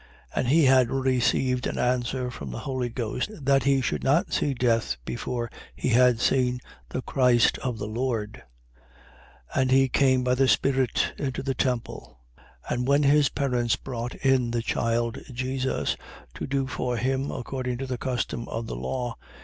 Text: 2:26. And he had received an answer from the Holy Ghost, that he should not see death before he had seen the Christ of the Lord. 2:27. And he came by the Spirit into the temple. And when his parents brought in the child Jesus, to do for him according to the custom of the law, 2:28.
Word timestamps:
2:26. 0.33 0.39
And 0.39 0.47
he 0.47 0.63
had 0.65 0.89
received 0.89 1.67
an 1.67 1.77
answer 1.77 2.31
from 2.31 2.49
the 2.49 2.57
Holy 2.65 2.89
Ghost, 2.89 3.29
that 3.45 3.65
he 3.65 3.81
should 3.81 4.03
not 4.03 4.33
see 4.33 4.55
death 4.55 4.97
before 5.05 5.47
he 5.75 5.89
had 5.89 6.19
seen 6.19 6.59
the 6.89 7.03
Christ 7.03 7.59
of 7.59 7.77
the 7.77 7.85
Lord. 7.85 8.41
2:27. 9.53 9.61
And 9.61 9.69
he 9.69 9.89
came 9.89 10.23
by 10.23 10.33
the 10.33 10.47
Spirit 10.47 11.13
into 11.19 11.43
the 11.43 11.53
temple. 11.53 12.17
And 12.67 12.87
when 12.87 13.03
his 13.03 13.29
parents 13.29 13.75
brought 13.75 14.15
in 14.15 14.49
the 14.49 14.63
child 14.63 15.19
Jesus, 15.31 15.95
to 16.33 16.47
do 16.47 16.65
for 16.65 16.97
him 16.97 17.29
according 17.29 17.77
to 17.77 17.85
the 17.85 17.99
custom 17.99 18.47
of 18.47 18.65
the 18.65 18.75
law, 18.75 19.09
2:28. 19.09 19.17